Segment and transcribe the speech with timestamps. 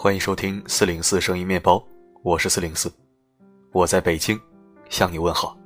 [0.00, 1.84] 欢迎收听四零四声音面包，
[2.22, 2.88] 我是四零四，
[3.72, 4.40] 我在北京
[4.88, 5.58] 向你问好。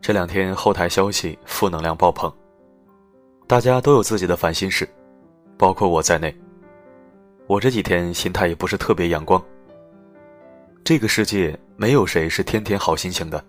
[0.00, 2.28] 这两天后台消息负能量爆棚，
[3.46, 4.88] 大家都有自己的烦心事，
[5.56, 6.36] 包括我在内。
[7.46, 9.40] 我这几天心态也不是特别阳光。
[10.82, 13.44] 这个世界没有谁是天天好心情的。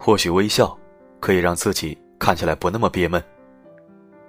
[0.00, 0.76] 或许微笑
[1.20, 3.20] 可以让自己看起来不那么憋闷，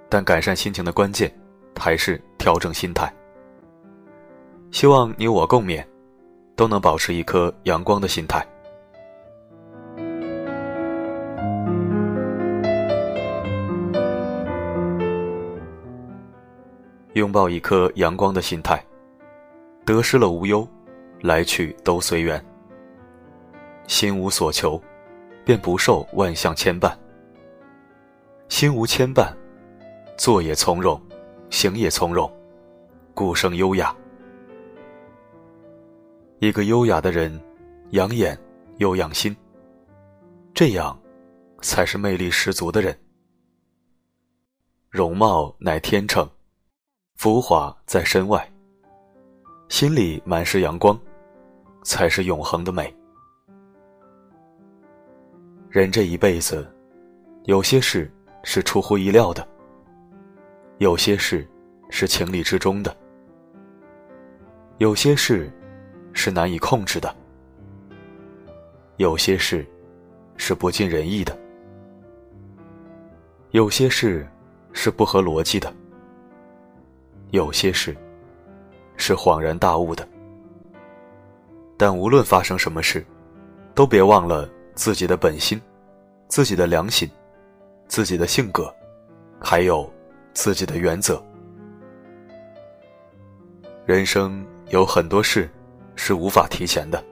[0.08, 1.32] 但改善心情的关键
[1.78, 3.08] 还是调整心态。
[4.72, 5.80] 希望你我共勉，
[6.56, 8.44] 都能保持一颗阳光的心态。
[17.12, 18.84] 拥抱一颗阳光的心态，
[19.84, 20.66] 得失了无忧，
[21.20, 22.44] 来去都随缘。
[23.86, 24.82] 心无所求，
[25.44, 26.92] 便不受万象牵绊。
[28.48, 29.34] 心无牵绊，
[30.16, 31.00] 坐也从容，
[31.50, 32.30] 行也从容，
[33.14, 33.94] 故生优雅。
[36.38, 37.40] 一个优雅的人，
[37.90, 38.38] 养眼
[38.76, 39.34] 又养心，
[40.54, 40.98] 这样，
[41.62, 42.96] 才是魅力十足的人。
[44.90, 46.28] 容貌乃天成。
[47.16, 48.52] 浮华在身外，
[49.68, 50.98] 心里满是阳光，
[51.84, 52.94] 才是永恒的美。
[55.70, 56.68] 人这一辈子，
[57.44, 58.12] 有些事
[58.44, 59.46] 是出乎意料的，
[60.78, 61.44] 有些事
[61.90, 62.94] 是情理之中的，
[64.78, 65.50] 有些事
[66.12, 67.12] 是难以控制的，
[68.98, 69.66] 有些事
[70.36, 71.36] 是不尽人意的，
[73.50, 74.28] 有些事
[74.72, 75.72] 是不合逻辑的。
[77.30, 77.96] 有些事
[78.96, 80.06] 是恍然大悟的，
[81.76, 83.04] 但无论发生什么事，
[83.74, 85.60] 都别忘了自己的本心、
[86.28, 87.10] 自己的良心、
[87.88, 88.74] 自己的性格，
[89.40, 89.90] 还有
[90.32, 91.22] 自己的原则。
[93.86, 95.50] 人生有很多事
[95.96, 97.04] 是无法提前的，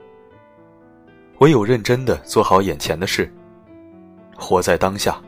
[1.39, 3.31] 唯有认真的做好眼前的事，
[4.35, 5.21] 活在当下，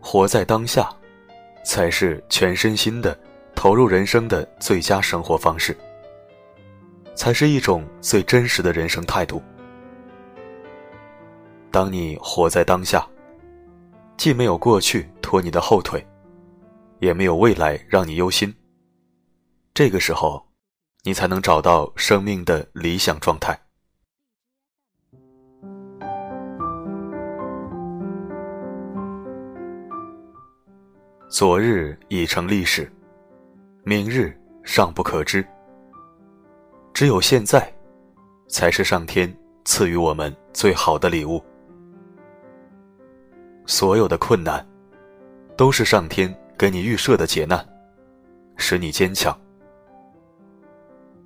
[0.00, 0.88] 活在当下。
[1.64, 3.18] 才是全身心的
[3.54, 5.76] 投入人生的最佳生活方式，
[7.14, 9.42] 才是一种最真实的人生态度。
[11.70, 13.06] 当你活在当下，
[14.18, 16.04] 既没有过去拖你的后腿，
[16.98, 18.52] 也没有未来让你忧心。
[19.72, 20.44] 这个时候，
[21.04, 23.56] 你才能找到生命的理想状态。
[31.28, 32.90] 昨日已成历史，
[33.84, 35.46] 明日尚不可知。
[36.92, 37.72] 只有现在，
[38.48, 39.32] 才是上天
[39.64, 41.40] 赐予我们最好的礼物。
[43.68, 44.66] 所有的困难，
[45.54, 47.62] 都是上天给你预设的劫难，
[48.56, 49.38] 使你坚强。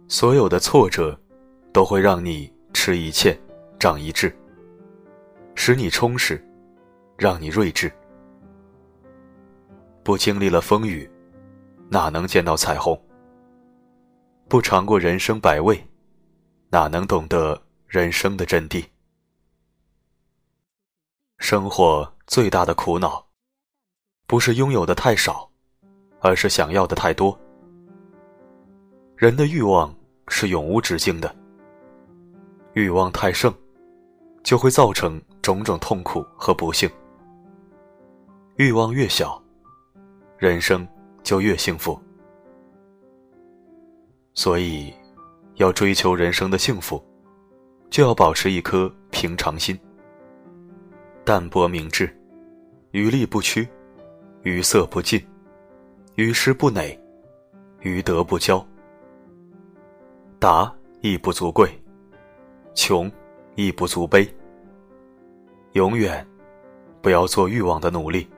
[0.09, 1.17] 所有的挫折，
[1.73, 3.39] 都会让你吃一堑，
[3.79, 4.37] 长一智，
[5.55, 6.45] 使你充实，
[7.17, 7.91] 让你睿智。
[10.03, 11.09] 不经历了风雨，
[11.89, 13.01] 哪能见到彩虹？
[14.49, 15.81] 不尝过人生百味，
[16.71, 18.85] 哪能懂得人生的真谛？
[21.39, 23.23] 生活最大的苦恼，
[24.27, 25.47] 不是拥有的太少，
[26.19, 27.39] 而是想要的太多。
[29.19, 29.95] 人的欲望
[30.29, 31.37] 是永无止境的，
[32.73, 33.53] 欲望太盛，
[34.43, 36.91] 就会造成种种痛苦和不幸。
[38.57, 39.39] 欲望越小。
[40.39, 40.89] 人生
[41.23, 42.01] 就越幸福，
[44.33, 44.91] 所以
[45.57, 47.05] 要追求人生的幸福，
[47.91, 49.79] 就要保持一颗平常心，
[51.27, 52.11] 淡泊明志，
[52.93, 53.67] 于力不屈，
[54.43, 55.19] 于色不尽，
[56.17, 56.99] 余失不馁，
[57.81, 58.63] 于德不骄。
[60.39, 60.71] 达
[61.01, 61.71] 亦不足贵，
[62.75, 63.11] 穷
[63.55, 64.29] 亦不足悲。
[65.73, 66.27] 永远
[67.01, 68.29] 不要做欲望的奴隶。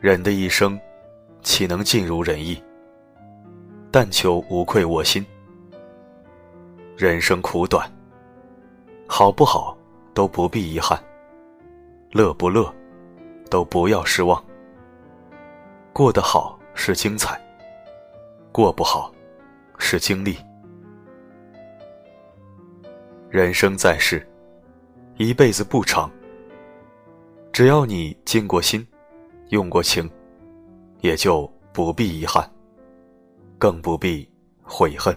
[0.00, 0.78] 人的一生，
[1.42, 2.62] 岂能尽如人意？
[3.90, 5.26] 但求无愧我心。
[6.96, 7.90] 人生苦短，
[9.08, 9.76] 好不好
[10.14, 11.02] 都不必遗憾，
[12.12, 12.72] 乐不乐
[13.50, 14.42] 都不要失望。
[15.94, 17.40] 过得好是精彩，
[18.52, 19.10] 过不好
[19.78, 20.36] 是经历。
[23.30, 24.26] 人生在世，
[25.16, 26.10] 一辈子不长，
[27.50, 28.86] 只要你尽过心。
[29.48, 30.10] 用过情，
[31.00, 32.50] 也就不必遗憾，
[33.58, 34.26] 更不必
[34.62, 35.14] 悔恨。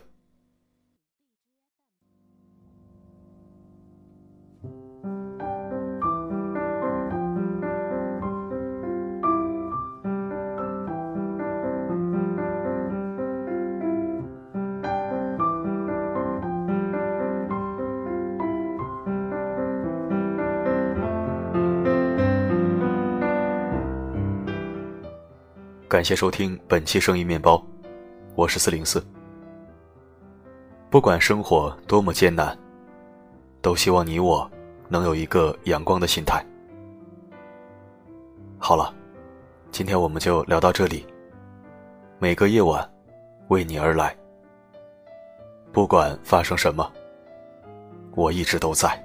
[25.96, 27.66] 感谢收听本期生意面包，
[28.36, 29.02] 我是四零四。
[30.90, 32.54] 不管生活多么艰难，
[33.62, 34.52] 都希望你我
[34.90, 36.46] 能有一个阳光的心态。
[38.60, 38.94] 好了，
[39.72, 41.06] 今天我们就聊到这里。
[42.20, 42.86] 每个夜晚，
[43.48, 44.14] 为你而来。
[45.72, 46.92] 不管发生什么，
[48.16, 49.02] 我一直都在。